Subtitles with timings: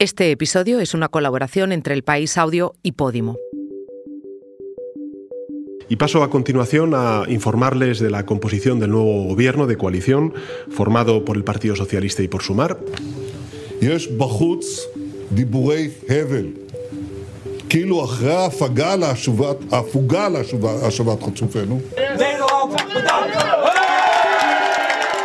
[0.00, 3.36] Este episodio es una colaboración entre El País Audio y Podimo.
[5.88, 10.34] Y paso a continuación a informarles de la composición del nuevo gobierno de coalición
[10.70, 12.78] formado por el Partido Socialista y por Sumar.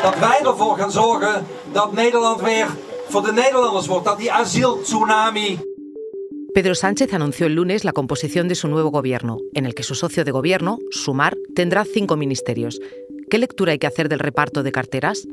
[0.04, 2.68] dat wij ervoor gaan zorgen dat Nederland weer
[6.56, 9.94] Pedro Sánchez anunció el lunes la composición de su nuevo gobierno, en el que su
[9.94, 12.80] socio de gobierno, Sumar, tendrá cinco ministerios.
[13.30, 15.28] ¿Qué lectura hay que hacer del reparto de carteras?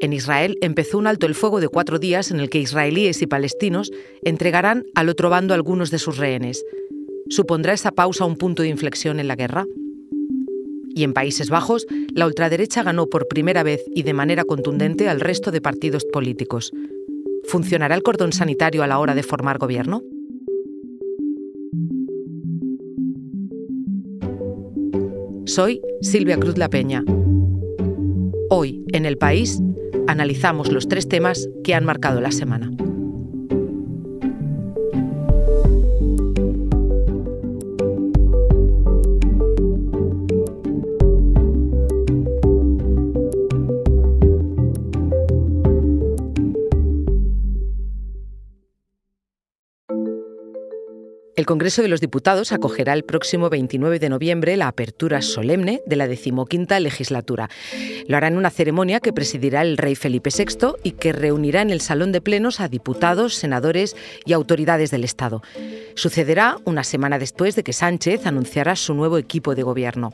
[0.00, 3.28] En Israel empezó un alto el fuego de cuatro días en el que israelíes y
[3.28, 3.92] palestinos
[4.24, 6.64] entregarán al otro bando algunos de sus rehenes.
[7.30, 9.64] ¿Supondrá esa pausa un punto de inflexión en la guerra?
[10.94, 15.20] Y en Países Bajos, la ultraderecha ganó por primera vez y de manera contundente al
[15.20, 16.72] resto de partidos políticos.
[17.44, 20.02] ¿Funcionará el cordón sanitario a la hora de formar gobierno?
[25.46, 27.02] Soy Silvia Cruz La Peña.
[28.50, 29.60] Hoy, en el país,
[30.06, 32.70] analizamos los tres temas que han marcado la semana.
[51.48, 56.06] Congreso de los Diputados acogerá el próximo 29 de noviembre la apertura solemne de la
[56.06, 57.48] decimoquinta legislatura.
[58.06, 61.70] Lo hará en una ceremonia que presidirá el rey Felipe VI y que reunirá en
[61.70, 65.40] el Salón de Plenos a diputados, senadores y autoridades del Estado.
[65.94, 70.12] Sucederá una semana después de que Sánchez anunciara su nuevo equipo de gobierno.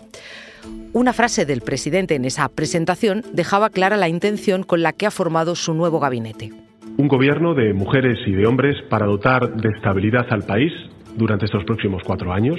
[0.93, 5.11] Una frase del presidente en esa presentación dejaba clara la intención con la que ha
[5.11, 6.53] formado su nuevo gabinete.
[6.97, 10.71] Un gobierno de mujeres y de hombres para dotar de estabilidad al país
[11.17, 12.59] durante estos próximos cuatro años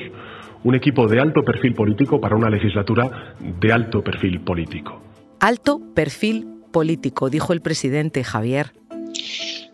[0.63, 4.99] un equipo de alto perfil político para una legislatura de alto perfil político.
[5.39, 8.71] Alto perfil político, dijo el presidente Javier.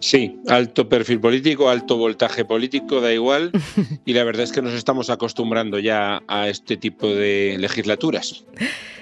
[0.01, 3.51] Sí, alto perfil político, alto voltaje político, da igual.
[4.05, 8.43] Y la verdad es que nos estamos acostumbrando ya a este tipo de legislaturas.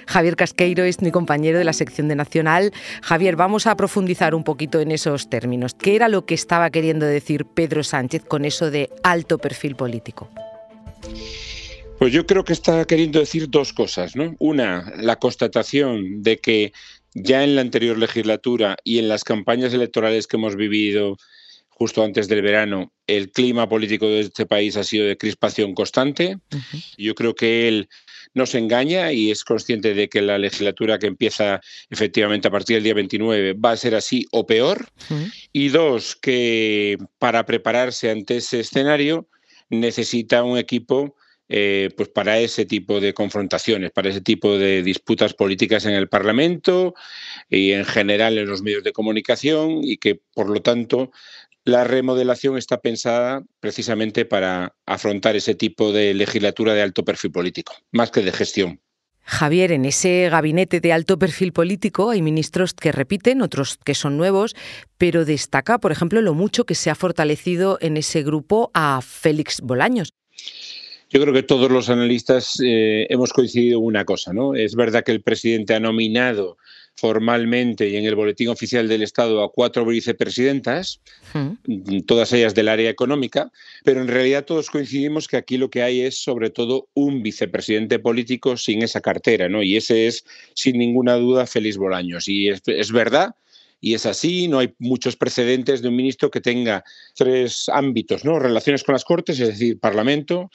[0.06, 2.72] Javier Casqueiro es mi compañero de la sección de Nacional.
[3.02, 5.74] Javier, vamos a profundizar un poquito en esos términos.
[5.74, 10.28] ¿Qué era lo que estaba queriendo decir Pedro Sánchez con eso de alto perfil político?
[11.98, 14.34] Pues yo creo que está queriendo decir dos cosas, ¿no?
[14.38, 16.72] Una, la constatación de que
[17.14, 21.16] ya en la anterior legislatura y en las campañas electorales que hemos vivido
[21.80, 26.36] justo antes del verano, el clima político de este país ha sido de crispación constante.
[26.98, 27.88] Yo creo que él
[28.34, 32.76] no se engaña y es consciente de que la legislatura que empieza efectivamente a partir
[32.76, 34.88] del día 29 va a ser así o peor.
[35.54, 39.26] Y dos, que para prepararse ante ese escenario
[39.70, 41.16] necesita un equipo
[41.52, 46.08] eh, pues para ese tipo de confrontaciones, para ese tipo de disputas políticas en el
[46.08, 46.94] Parlamento
[47.48, 51.10] y en general en los medios de comunicación y que, por lo tanto,
[51.64, 57.74] la remodelación está pensada precisamente para afrontar ese tipo de legislatura de alto perfil político,
[57.90, 58.80] más que de gestión.
[59.24, 64.16] Javier, en ese gabinete de alto perfil político hay ministros que repiten, otros que son
[64.16, 64.54] nuevos,
[64.98, 69.60] pero destaca, por ejemplo, lo mucho que se ha fortalecido en ese grupo a Félix
[69.60, 70.14] Bolaños.
[71.10, 74.54] Yo creo que todos los analistas eh, hemos coincidido en una cosa, ¿no?
[74.54, 76.56] Es verdad que el presidente ha nominado
[76.94, 81.00] formalmente y en el Boletín Oficial del Estado a cuatro vicepresidentas,
[81.34, 83.50] mm, todas ellas del área económica,
[83.84, 87.98] pero en realidad todos coincidimos que aquí lo que hay es sobre todo un vicepresidente
[87.98, 89.62] político sin esa cartera, ¿no?
[89.62, 92.28] Y ese es, sin ninguna duda, Félix Bolaños.
[92.28, 93.34] Y es, es verdad
[93.80, 96.84] y es así, no hay muchos precedentes de un ministro que tenga
[97.16, 98.38] tres ámbitos, ¿no?
[98.38, 100.50] Relaciones con las Cortes, es decir, Parlamento,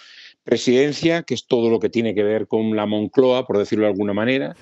[0.45, 3.91] presidencia, que es todo lo que tiene que ver con la Moncloa, por decirlo de
[3.91, 4.56] alguna manera,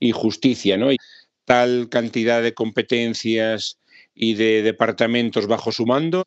[0.00, 0.90] y justicia, ¿no?
[0.90, 0.96] Y
[1.44, 3.78] tal cantidad de competencias
[4.14, 6.26] y de departamentos bajo su mando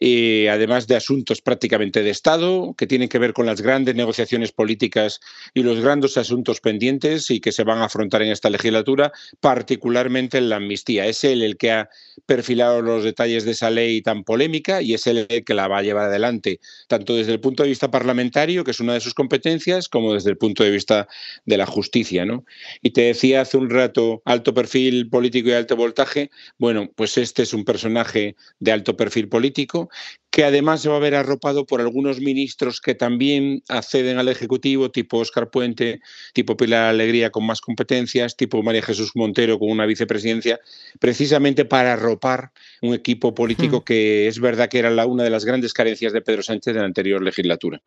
[0.00, 4.52] eh, además de asuntos prácticamente de Estado, que tienen que ver con las grandes negociaciones
[4.52, 5.20] políticas
[5.54, 10.38] y los grandes asuntos pendientes y que se van a afrontar en esta legislatura, particularmente
[10.38, 11.06] en la amnistía.
[11.06, 11.88] Es él el que ha
[12.26, 15.78] perfilado los detalles de esa ley tan polémica y es él el que la va
[15.78, 19.14] a llevar adelante, tanto desde el punto de vista parlamentario, que es una de sus
[19.14, 21.08] competencias, como desde el punto de vista
[21.44, 22.24] de la justicia.
[22.24, 22.44] ¿no?
[22.82, 26.30] Y te decía hace un rato alto perfil político y alto voltaje.
[26.58, 29.87] Bueno, pues este es un personaje de alto perfil político
[30.30, 34.90] que además se va a ver arropado por algunos ministros que también acceden al Ejecutivo,
[34.90, 36.00] tipo Óscar Puente,
[36.32, 40.60] tipo Pilar Alegría con más competencias, tipo María Jesús Montero con una vicepresidencia,
[41.00, 42.52] precisamente para arropar
[42.82, 43.84] un equipo político hmm.
[43.84, 46.86] que es verdad que era una de las grandes carencias de Pedro Sánchez en la
[46.86, 47.80] anterior legislatura.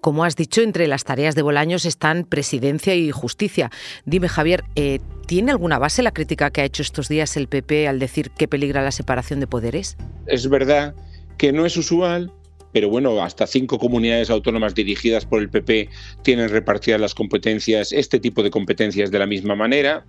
[0.00, 3.70] Como has dicho, entre las tareas de Bolaños están presidencia y justicia.
[4.04, 7.88] Dime, Javier, eh, ¿tiene alguna base la crítica que ha hecho estos días el PP
[7.88, 9.96] al decir que peligra la separación de poderes?
[10.26, 10.94] Es verdad
[11.38, 12.32] que no es usual,
[12.72, 15.88] pero bueno, hasta cinco comunidades autónomas dirigidas por el PP
[16.22, 20.04] tienen repartidas las competencias, este tipo de competencias de la misma manera.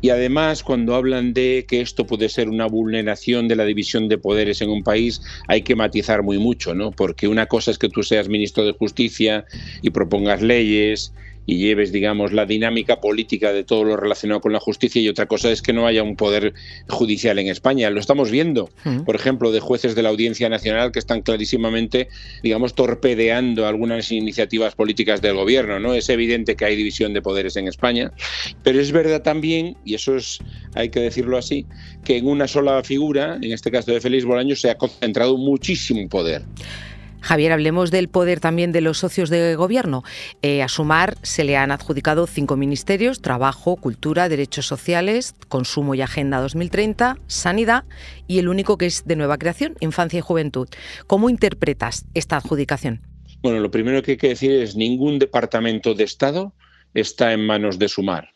[0.00, 4.16] Y además, cuando hablan de que esto puede ser una vulneración de la división de
[4.16, 6.90] poderes en un país, hay que matizar muy mucho, ¿no?
[6.90, 9.44] Porque una cosa es que tú seas ministro de Justicia
[9.82, 11.12] y propongas leyes
[11.46, 15.26] y lleves, digamos, la dinámica política de todo lo relacionado con la justicia y otra
[15.26, 16.54] cosa es que no haya un poder
[16.88, 17.90] judicial en España.
[17.90, 18.70] Lo estamos viendo,
[19.04, 22.08] por ejemplo, de jueces de la Audiencia Nacional que están clarísimamente,
[22.42, 25.94] digamos, torpedeando algunas iniciativas políticas del gobierno, ¿no?
[25.94, 28.12] Es evidente que hay división de poderes en España,
[28.62, 30.38] pero es verdad también, y eso es,
[30.74, 31.66] hay que decirlo así,
[32.04, 36.08] que en una sola figura, en este caso de Félix Bolaño, se ha concentrado muchísimo
[36.08, 36.42] poder.
[37.20, 40.02] Javier, hablemos del poder también de los socios de gobierno.
[40.42, 46.02] Eh, a Sumar se le han adjudicado cinco ministerios, Trabajo, Cultura, Derechos Sociales, Consumo y
[46.02, 47.84] Agenda 2030, Sanidad
[48.26, 50.68] y el único que es de nueva creación, Infancia y Juventud.
[51.06, 53.02] ¿Cómo interpretas esta adjudicación?
[53.42, 56.52] Bueno, lo primero que hay que decir es ningún departamento de Estado
[56.94, 58.34] está en manos de Sumar.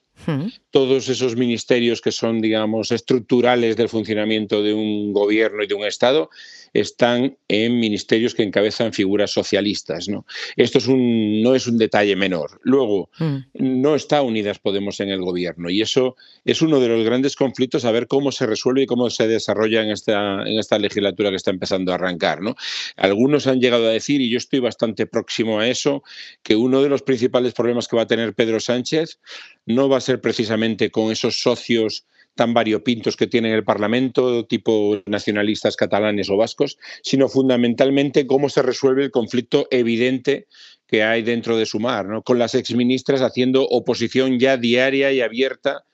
[0.71, 5.85] Todos esos ministerios que son, digamos, estructurales del funcionamiento de un gobierno y de un
[5.85, 6.31] Estado
[6.75, 10.09] están en ministerios que encabezan figuras socialistas.
[10.09, 10.27] ¿no?
[10.57, 12.61] Esto es un, no es un detalle menor.
[12.63, 13.37] Luego, mm.
[13.55, 17.85] no está Unidas Podemos en el gobierno y eso es uno de los grandes conflictos
[17.85, 21.37] a ver cómo se resuelve y cómo se desarrolla en esta, en esta legislatura que
[21.37, 22.43] está empezando a arrancar.
[22.43, 22.57] ¿no?
[22.97, 26.03] Algunos han llegado a decir, y yo estoy bastante próximo a eso,
[26.43, 29.21] que uno de los principales problemas que va a tener Pedro Sánchez
[29.67, 32.05] no va a ser precisamente con esos socios
[32.35, 38.63] tan variopintos que tiene el Parlamento, tipo nacionalistas catalanes o vascos, sino fundamentalmente cómo se
[38.63, 40.47] resuelve el conflicto evidente
[40.87, 42.23] que hay dentro de Sumar, ¿no?
[42.23, 45.85] con las exministras haciendo oposición ya diaria y abierta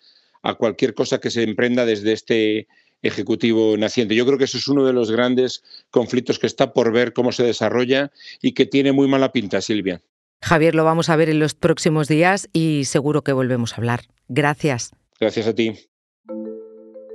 [0.42, 2.66] a cualquier cosa que se emprenda desde este
[3.02, 4.14] Ejecutivo naciente.
[4.14, 7.32] Yo creo que eso es uno de los grandes conflictos que está por ver cómo
[7.32, 10.02] se desarrolla y que tiene muy mala pinta, Silvia.
[10.42, 14.02] Javier, lo vamos a ver en los próximos días y seguro que volvemos a hablar.
[14.28, 14.90] Gracias.
[15.19, 15.89] Gracias a ti.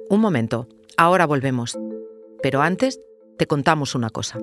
[0.10, 0.68] Un momento,
[0.98, 1.78] ahora volvemos.
[2.42, 3.02] Pero antes,
[3.38, 4.40] te contamos una cosa.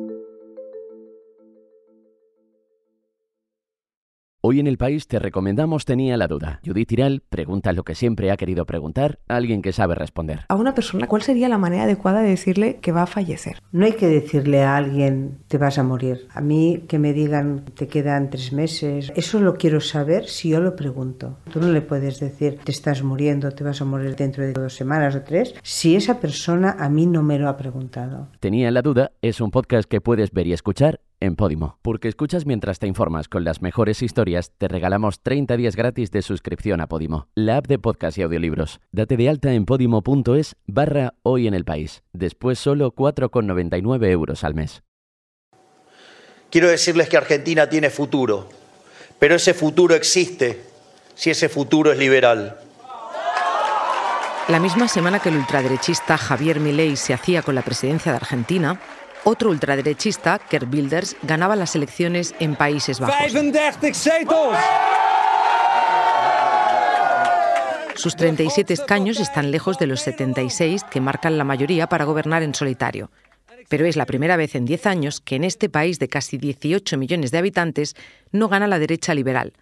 [4.44, 6.60] Hoy en el país te recomendamos Tenía la duda.
[6.66, 10.46] Judith Tiral pregunta lo que siempre ha querido preguntar a alguien que sabe responder.
[10.48, 13.62] A una persona, ¿cuál sería la manera adecuada de decirle que va a fallecer?
[13.70, 16.26] No hay que decirle a alguien te vas a morir.
[16.34, 20.58] A mí que me digan te quedan tres meses, eso lo quiero saber si yo
[20.58, 21.38] lo pregunto.
[21.52, 24.74] Tú no le puedes decir te estás muriendo, te vas a morir dentro de dos
[24.74, 28.26] semanas o tres, si esa persona a mí no me lo ha preguntado.
[28.40, 31.78] Tenía la duda es un podcast que puedes ver y escuchar en Podimo.
[31.82, 36.22] Porque escuchas mientras te informas con las mejores historias, te regalamos 30 días gratis de
[36.22, 38.80] suscripción a Podimo, la app de podcast y audiolibros.
[38.90, 42.02] Date de alta en podimo.es barra hoy en el país.
[42.12, 44.82] Después solo 4,99 euros al mes.
[46.50, 48.48] Quiero decirles que Argentina tiene futuro,
[49.18, 50.60] pero ese futuro existe
[51.14, 52.58] si ese futuro es liberal.
[54.48, 58.80] La misma semana que el ultraderechista Javier Milei se hacía con la presidencia de Argentina,
[59.24, 63.16] otro ultraderechista, Kert Wilders, ganaba las elecciones en Países Bajos.
[67.94, 72.54] Sus 37 escaños están lejos de los 76 que marcan la mayoría para gobernar en
[72.54, 73.10] solitario.
[73.68, 76.98] Pero es la primera vez en 10 años que en este país de casi 18
[76.98, 77.94] millones de habitantes
[78.32, 79.52] no gana la derecha liberal,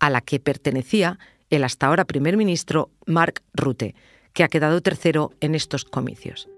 [0.00, 1.18] a la que pertenecía
[1.50, 3.94] el hasta ahora primer ministro Mark Rutte,
[4.32, 6.48] que ha quedado tercero en estos comicios.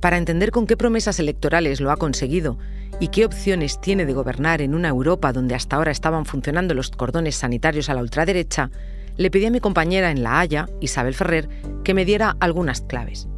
[0.00, 2.58] Para entender con qué promesas electorales lo ha conseguido
[2.98, 6.90] y qué opciones tiene de gobernar en una Europa donde hasta ahora estaban funcionando los
[6.90, 8.70] cordones sanitarios a la ultraderecha,
[9.16, 11.48] le pedí a mi compañera en La Haya, Isabel Ferrer,
[11.84, 13.28] que me diera algunas claves.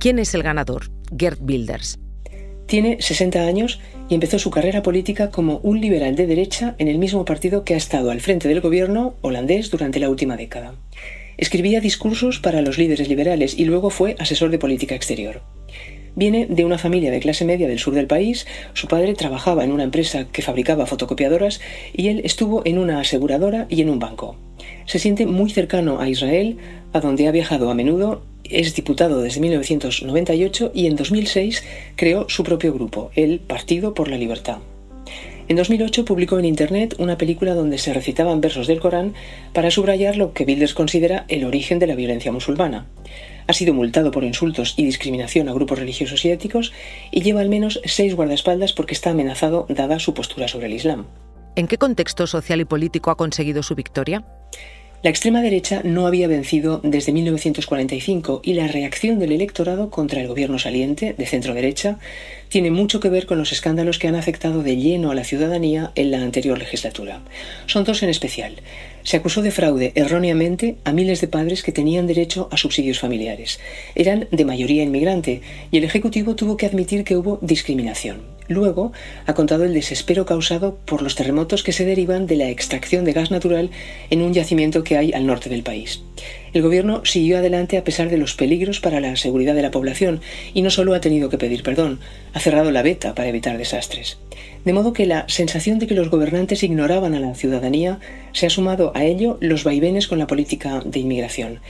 [0.00, 0.90] ¿Quién es el ganador?
[1.16, 1.98] Gerd Wilders.
[2.66, 6.98] Tiene 60 años y empezó su carrera política como un liberal de derecha en el
[6.98, 10.74] mismo partido que ha estado al frente del gobierno holandés durante la última década.
[11.38, 15.40] Escribía discursos para los líderes liberales y luego fue asesor de política exterior.
[16.14, 19.70] Viene de una familia de clase media del sur del país, su padre trabajaba en
[19.70, 21.60] una empresa que fabricaba fotocopiadoras
[21.92, 24.36] y él estuvo en una aseguradora y en un banco.
[24.84, 26.58] Se siente muy cercano a Israel,
[26.92, 31.62] a donde ha viajado a menudo es diputado desde 1998 y en 2006
[31.96, 34.58] creó su propio grupo, el Partido por la Libertad.
[35.48, 39.14] En 2008 publicó en Internet una película donde se recitaban versos del Corán
[39.54, 42.84] para subrayar lo que Bilders considera el origen de la violencia musulmana.
[43.46, 46.74] Ha sido multado por insultos y discriminación a grupos religiosos y éticos
[47.10, 51.06] y lleva al menos seis guardaespaldas porque está amenazado dada su postura sobre el Islam.
[51.56, 54.26] ¿En qué contexto social y político ha conseguido su victoria?
[55.00, 60.26] La extrema derecha no había vencido desde 1945 y la reacción del electorado contra el
[60.26, 62.00] gobierno saliente de centro derecha
[62.48, 65.92] tiene mucho que ver con los escándalos que han afectado de lleno a la ciudadanía
[65.94, 67.22] en la anterior legislatura.
[67.66, 68.56] Son dos en especial.
[69.04, 73.60] Se acusó de fraude erróneamente a miles de padres que tenían derecho a subsidios familiares.
[73.94, 78.37] Eran de mayoría inmigrante y el Ejecutivo tuvo que admitir que hubo discriminación.
[78.48, 78.92] Luego
[79.26, 83.12] ha contado el desespero causado por los terremotos que se derivan de la extracción de
[83.12, 83.70] gas natural
[84.08, 86.02] en un yacimiento que hay al norte del país.
[86.54, 90.22] El gobierno siguió adelante a pesar de los peligros para la seguridad de la población
[90.54, 92.00] y no solo ha tenido que pedir perdón,
[92.32, 94.18] ha cerrado la veta para evitar desastres.
[94.64, 98.00] De modo que la sensación de que los gobernantes ignoraban a la ciudadanía
[98.32, 101.60] se ha sumado a ello los vaivenes con la política de inmigración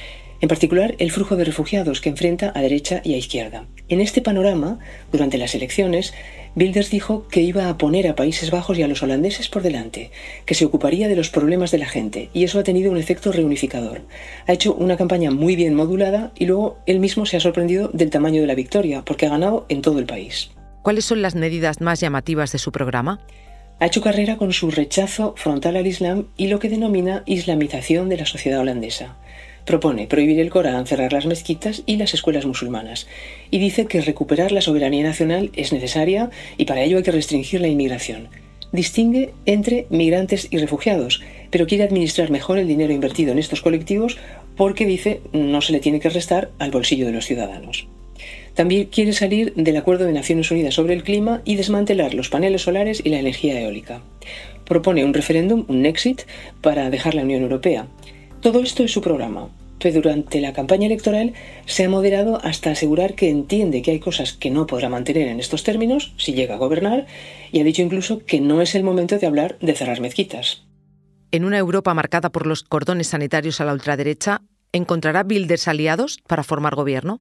[0.40, 3.66] en particular el flujo de refugiados que enfrenta a derecha y a izquierda.
[3.88, 4.78] En este panorama,
[5.10, 6.14] durante las elecciones,
[6.56, 10.10] Wilders dijo que iba a poner a Países Bajos y a los holandeses por delante,
[10.44, 13.32] que se ocuparía de los problemas de la gente, y eso ha tenido un efecto
[13.32, 14.02] reunificador.
[14.46, 18.10] Ha hecho una campaña muy bien modulada y luego él mismo se ha sorprendido del
[18.10, 20.50] tamaño de la victoria, porque ha ganado en todo el país.
[20.82, 23.20] ¿Cuáles son las medidas más llamativas de su programa?
[23.80, 28.16] Ha hecho carrera con su rechazo frontal al Islam y lo que denomina islamización de
[28.16, 29.16] la sociedad holandesa.
[29.68, 33.06] Propone prohibir el Corán, cerrar las mezquitas y las escuelas musulmanas.
[33.50, 37.60] Y dice que recuperar la soberanía nacional es necesaria y para ello hay que restringir
[37.60, 38.28] la inmigración.
[38.72, 41.20] Distingue entre migrantes y refugiados,
[41.50, 44.16] pero quiere administrar mejor el dinero invertido en estos colectivos
[44.56, 47.86] porque dice no se le tiene que restar al bolsillo de los ciudadanos.
[48.54, 52.62] También quiere salir del Acuerdo de Naciones Unidas sobre el Clima y desmantelar los paneles
[52.62, 54.00] solares y la energía eólica.
[54.64, 56.22] Propone un referéndum, un exit,
[56.62, 57.86] para dejar la Unión Europea.
[58.40, 61.34] Todo esto es su programa, pero durante la campaña electoral
[61.66, 65.40] se ha moderado hasta asegurar que entiende que hay cosas que no podrá mantener en
[65.40, 67.06] estos términos si llega a gobernar
[67.52, 70.64] y ha dicho incluso que no es el momento de hablar de cerrar mezquitas.
[71.30, 74.42] En una Europa marcada por los cordones sanitarios a la ultraderecha,
[74.72, 77.20] ¿encontrará Bilders aliados para formar gobierno?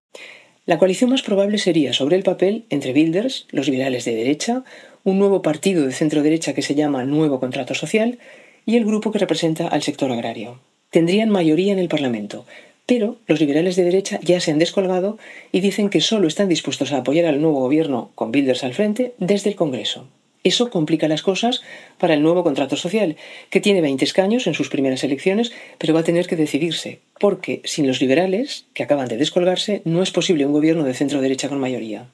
[0.66, 4.64] La coalición más probable sería, sobre el papel, entre Bilders, los liberales de derecha,
[5.04, 8.20] un nuevo partido de centro derecha que se llama Nuevo Contrato Social
[8.66, 10.60] y el grupo que representa al sector agrario
[10.98, 12.48] tendrían mayoría en el Parlamento,
[12.88, 15.20] pero los liberales de derecha ya se han descolgado
[15.52, 19.14] y dicen que solo están dispuestos a apoyar al nuevo gobierno con Bilders al frente
[19.20, 20.08] desde el Congreso.
[20.44, 21.62] Eso complica las cosas
[22.00, 23.16] para el nuevo contrato social,
[23.52, 27.62] que tiene 20 escaños en sus primeras elecciones, pero va a tener que decidirse, porque
[27.64, 31.48] sin los liberales, que acaban de descolgarse, no es posible un gobierno de centro derecha
[31.48, 32.08] con mayoría.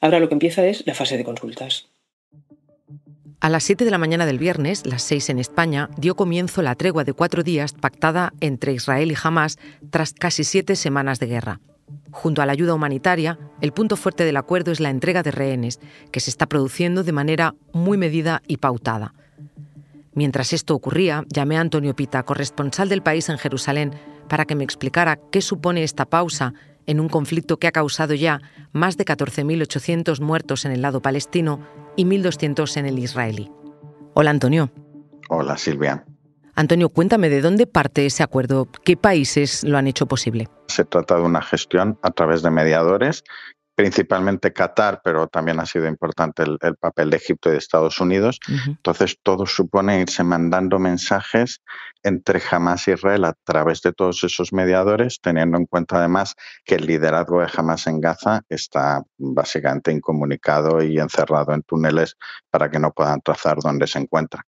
[0.00, 1.84] Ahora lo que empieza es la fase de consultas.
[3.42, 6.76] A las 7 de la mañana del viernes, las 6 en España, dio comienzo la
[6.76, 9.58] tregua de cuatro días pactada entre Israel y Hamas
[9.90, 11.60] tras casi siete semanas de guerra.
[12.12, 15.80] Junto a la ayuda humanitaria, el punto fuerte del acuerdo es la entrega de rehenes,
[16.12, 19.12] que se está produciendo de manera muy medida y pautada.
[20.14, 23.92] Mientras esto ocurría, llamé a Antonio Pita, corresponsal del país en Jerusalén,
[24.28, 26.54] para que me explicara qué supone esta pausa
[26.86, 28.40] en un conflicto que ha causado ya
[28.72, 31.60] más de 14.800 muertos en el lado palestino
[31.96, 33.50] y 1.200 en el israelí.
[34.14, 34.70] Hola Antonio.
[35.28, 36.04] Hola Silvia.
[36.54, 40.48] Antonio, cuéntame de dónde parte ese acuerdo, qué países lo han hecho posible.
[40.68, 43.24] Se trata de una gestión a través de mediadores
[43.82, 48.38] principalmente Qatar, pero también ha sido importante el, papel de Egipto y de Estados Unidos.
[48.64, 51.62] Entonces, todo supone irse mandando mensajes
[52.04, 56.76] entre Hamas y Israel a través de todos esos mediadores, teniendo en cuenta además que
[56.76, 62.16] el liderazgo de Hamas en Gaza está básicamente incomunicado y encerrado en túneles
[62.50, 64.46] para que no puedan trazar dónde se encuentra.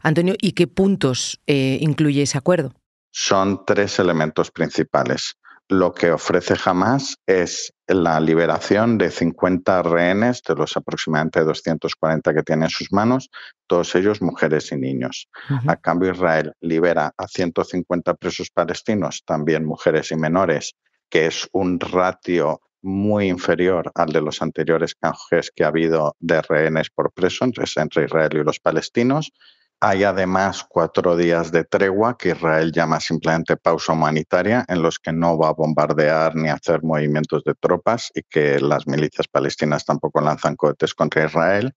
[0.00, 2.72] Antonio, ¿y qué puntos eh, incluye ese acuerdo?
[3.12, 5.36] Son tres elementos principales
[5.68, 12.42] lo que ofrece Hamas es la liberación de 50 rehenes de los aproximadamente 240 que
[12.42, 13.30] tiene en sus manos,
[13.66, 15.28] todos ellos mujeres y niños.
[15.66, 20.74] A cambio, Israel libera a 150 presos palestinos, también mujeres y menores,
[21.10, 26.40] que es un ratio muy inferior al de los anteriores canjes que ha habido de
[26.42, 29.32] rehenes por preso entre Israel y los palestinos.
[29.80, 35.12] Hay además cuatro días de tregua que Israel llama simplemente pausa humanitaria, en los que
[35.12, 40.20] no va a bombardear ni hacer movimientos de tropas y que las milicias palestinas tampoco
[40.20, 41.72] lanzan cohetes contra Israel.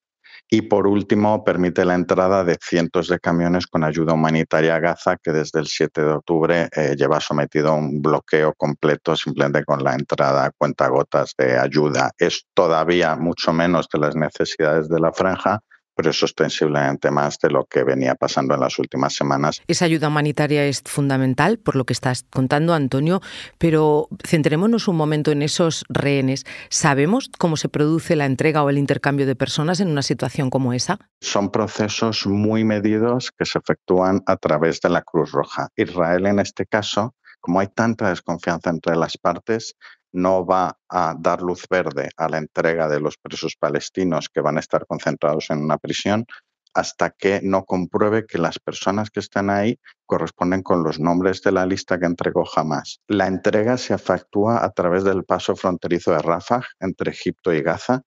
[0.50, 5.18] Y por último, permite la entrada de cientos de camiones con ayuda humanitaria a Gaza,
[5.22, 9.84] que desde el 7 de octubre eh, lleva sometido a un bloqueo completo simplemente con
[9.84, 12.10] la entrada a cuentagotas de ayuda.
[12.18, 15.62] Es todavía mucho menos de las necesidades de la franja,
[16.02, 19.62] pero es ostensiblemente más de lo que venía pasando en las últimas semanas.
[19.68, 23.22] Esa ayuda humanitaria es fundamental, por lo que estás contando, Antonio,
[23.60, 26.44] pero centrémonos un momento en esos rehenes.
[26.70, 30.74] ¿Sabemos cómo se produce la entrega o el intercambio de personas en una situación como
[30.74, 30.98] esa?
[31.20, 35.68] Son procesos muy medidos que se efectúan a través de la Cruz Roja.
[35.76, 39.76] Israel, en este caso, como hay tanta desconfianza entre las partes,
[40.14, 44.58] no va a dar luz verde a la entrega de los presos palestinos que van
[44.58, 46.26] a estar concentrados en una prisión
[46.74, 51.52] hasta que no compruebe que las personas que están ahí corresponden con los nombres de
[51.52, 53.00] la lista que entregó Hamas.
[53.08, 58.02] La entrega se efectúa a través del paso fronterizo de Rafah entre Egipto y Gaza.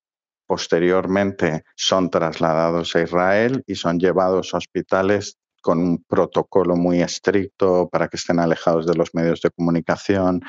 [0.46, 7.88] Posteriormente son trasladados a Israel y son llevados a hospitales con un protocolo muy estricto
[7.90, 10.42] para que estén alejados de los medios de comunicación,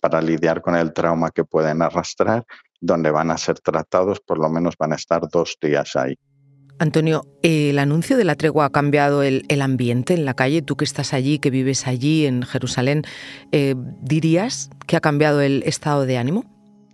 [0.00, 2.44] para lidiar con el trauma que pueden arrastrar,
[2.80, 6.16] donde van a ser tratados, por lo menos van a estar dos días ahí.
[6.80, 10.62] Antonio, ¿el anuncio de la tregua ha cambiado el, ambiente en la calle?
[10.62, 13.02] Tú que estás allí, que vives allí en Jerusalén,
[13.52, 16.46] eh, ¿dirías que ha cambiado el estado de ánimo?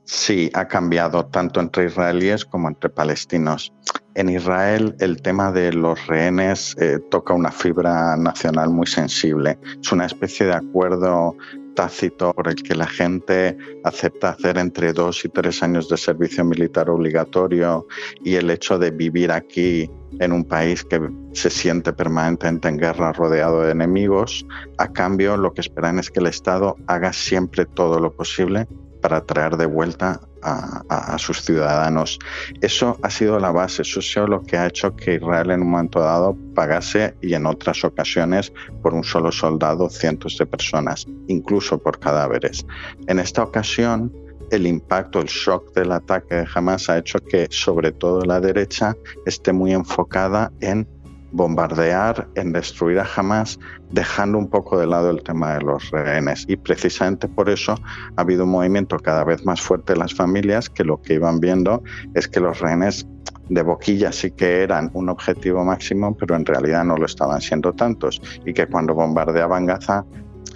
[0.02, 3.72] Sí, ha cambiado tanto entre israelíes como entre palestinos.
[4.16, 9.56] En Israel el tema de los rehenes eh, toca una fibra nacional muy sensible.
[9.80, 11.36] Es una especie de acuerdo
[11.76, 16.44] tácito por el que la gente acepta hacer entre dos y tres años de servicio
[16.44, 17.86] militar obligatorio
[18.24, 21.00] y el hecho de vivir aquí en un país que
[21.32, 24.44] se siente permanentemente en guerra rodeado de enemigos.
[24.78, 28.66] A cambio, lo que esperan es que el Estado haga siempre todo lo posible
[29.00, 32.18] para traer de vuelta a, sus ciudadanos.
[32.60, 35.62] Eso ha sido la base, eso ha sido lo que ha hecho que Israel en
[35.62, 38.52] un momento dado pagase y en otras ocasiones
[38.82, 42.66] por un solo soldado cientos de personas, incluso por cadáveres.
[43.06, 44.12] En esta ocasión,
[44.50, 48.96] el impacto, el shock del ataque de Hamas ha hecho que sobre todo la derecha
[49.24, 50.86] esté muy enfocada en
[51.36, 53.58] bombardear, en destruir a Hamas,
[53.92, 56.44] dejando un poco de lado el tema de los rehenes.
[56.48, 57.74] Y precisamente por eso
[58.16, 61.38] ha habido un movimiento cada vez más fuerte en las familias que lo que iban
[61.38, 61.82] viendo
[62.14, 63.06] es que los rehenes
[63.48, 67.72] de boquilla sí que eran un objetivo máximo, pero en realidad no lo estaban siendo
[67.72, 68.20] tantos.
[68.44, 70.04] Y que cuando bombardeaban Gaza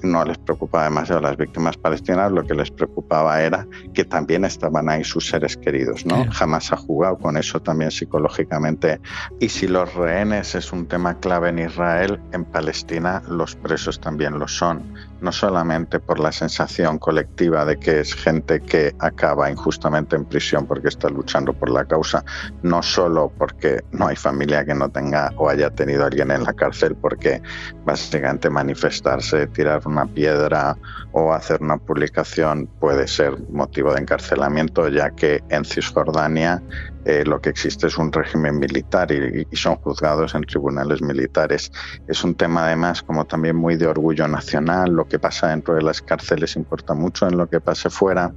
[0.02, 4.88] no les preocupaba demasiado las víctimas palestinas, lo que les preocupaba era que también estaban
[4.88, 6.26] ahí sus seres queridos, ¿no?
[6.30, 9.00] Jamás ha jugado con eso también psicológicamente.
[9.38, 14.38] Y si los rehenes es un tema clave en Israel, en Palestina los presos también
[14.38, 14.82] lo son
[15.20, 20.66] no solamente por la sensación colectiva de que es gente que acaba injustamente en prisión
[20.66, 22.24] porque está luchando por la causa,
[22.62, 26.52] no solo porque no hay familia que no tenga o haya tenido alguien en la
[26.52, 27.42] cárcel, porque
[27.84, 30.76] básicamente manifestarse, tirar una piedra
[31.12, 36.62] o hacer una publicación puede ser motivo de encarcelamiento, ya que en Cisjordania
[37.04, 41.72] eh, lo que existe es un régimen militar y, y, son juzgados en tribunales militares.
[42.06, 45.82] Es un tema además como también muy de orgullo nacional, lo que pasa dentro de
[45.82, 48.32] las cárceles importa mucho en lo que pase fuera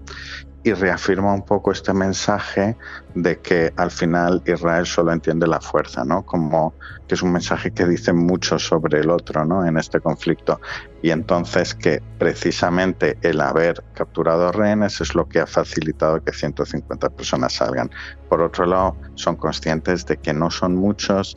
[0.64, 2.78] y reafirma un poco este mensaje
[3.16, 6.26] de que al final Israel solo entiende la fuerza, ¿no?
[6.26, 6.74] Como
[7.08, 9.66] que es un mensaje que dice mucho sobre el otro, ¿no?
[9.66, 10.60] En este conflicto.
[11.02, 17.10] Y entonces que precisamente el haber capturado rehenes es lo que ha facilitado que 150
[17.10, 17.92] personas salgan.
[18.30, 21.36] Por otro lado, son conscientes de que no son muchos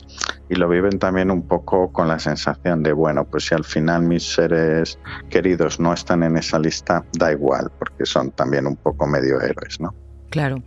[0.49, 4.03] y lo viven también un poco con la sensación de, bueno, pues si al final
[4.03, 4.97] mis seres
[5.29, 9.79] queridos no están en esa lista, da igual, porque son también un poco medio héroes,
[9.79, 9.93] ¿no?
[10.29, 10.61] Claro.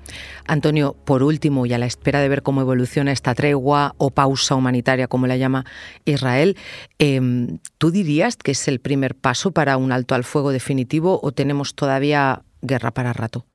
[0.46, 4.54] Antonio, por último, y a la espera de ver cómo evoluciona esta tregua o pausa
[4.54, 5.66] humanitaria, como la llama
[6.06, 6.56] Israel,
[6.98, 11.32] em, ¿tú dirías que es el primer paso para un alto al fuego definitivo o
[11.32, 13.46] tenemos todavía guerra para rato?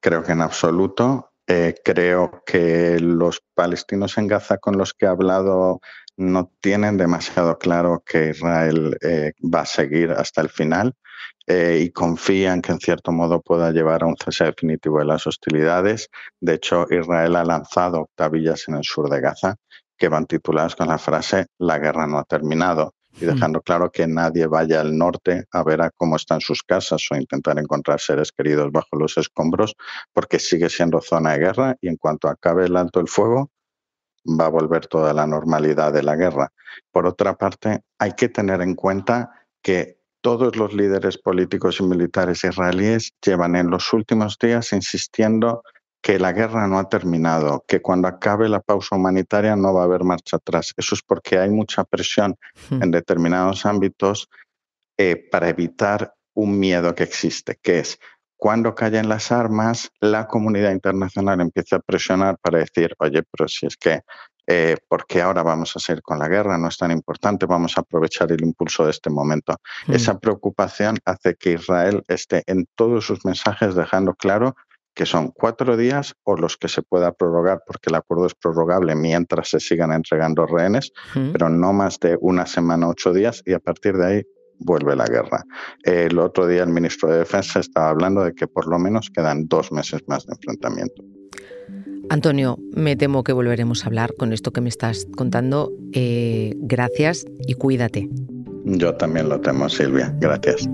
[0.00, 1.26] Creo que en absoluto.
[1.46, 5.80] Eh, creo que los palestinos en Gaza con los que he hablado
[6.16, 10.94] no tienen demasiado claro que Israel eh, va a seguir hasta el final.
[11.52, 15.26] Eh, y confían que en cierto modo pueda llevar a un cese definitivo de las
[15.26, 16.08] hostilidades.
[16.40, 19.56] De hecho, Israel ha lanzado octavillas en el sur de Gaza
[19.98, 23.30] que van tituladas con la frase La guerra no ha terminado y hmm.
[23.30, 27.16] dejando claro que nadie vaya al norte a ver a cómo están sus casas o
[27.16, 29.74] intentar encontrar seres queridos bajo los escombros,
[30.12, 33.50] porque sigue siendo zona de guerra y en cuanto acabe el alto el fuego,
[34.24, 36.52] va a volver toda la normalidad de la guerra.
[36.92, 42.44] Por otra parte, hay que tener en cuenta que todos los líderes políticos y militares
[42.44, 45.62] israelíes llevan en los últimos días insistiendo
[46.02, 49.84] que la guerra no ha terminado, que cuando acabe la pausa humanitaria no va a
[49.84, 50.72] haber marcha atrás.
[50.76, 52.36] Eso es porque hay mucha presión
[52.70, 52.82] hmm.
[52.82, 54.28] en determinados ámbitos
[54.96, 57.98] eh, para evitar un miedo que existe, que es
[58.40, 63.66] cuando callen las armas, la comunidad internacional empieza a presionar para decir, oye, pero si
[63.66, 64.00] es que,
[64.52, 66.58] eh, ¿por qué ahora vamos a seguir con la guerra?
[66.58, 69.54] No es tan importante, vamos a aprovechar el impulso de este momento.
[69.86, 69.92] Hmm.
[69.92, 74.56] Esa preocupación hace que Israel esté en todos sus mensajes dejando claro
[74.92, 78.96] que son cuatro días o los que se pueda prorrogar, porque el acuerdo es prorrogable
[78.96, 80.90] mientras se sigan entregando rehenes,
[81.32, 84.22] pero no más de una semana, ocho días, y a partir de ahí
[84.58, 85.44] vuelve la guerra.
[85.84, 89.46] El otro día el ministro de Defensa estaba hablando de que por lo menos quedan
[89.46, 91.04] dos meses más de enfrentamiento.
[92.10, 95.70] Antonio, me temo que volveremos a hablar con esto que me estás contando.
[95.92, 98.08] Eh, gracias y cuídate.
[98.64, 100.12] Yo también lo temo, Silvia.
[100.18, 100.68] Gracias.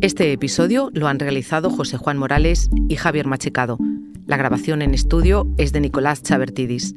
[0.00, 3.78] Este episodio lo han realizado José Juan Morales y Javier Machicado.
[4.28, 6.94] La grabación en estudio es de Nicolás Chabertidis.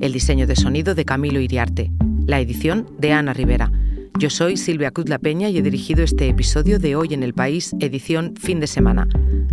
[0.00, 1.90] El diseño de sonido de Camilo Iriarte.
[2.26, 3.72] La edición de Ana Rivera.
[4.18, 7.32] Yo soy Silvia Cruz La Peña y he dirigido este episodio de Hoy en el
[7.32, 9.08] País, edición fin de semana.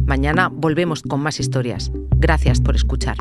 [0.06, 1.92] Mañana volvemos con más historias.
[2.18, 3.18] Gracias por escuchar.